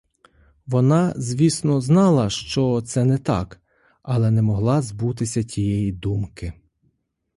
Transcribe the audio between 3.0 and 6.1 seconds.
не так, але не могла збутися тієї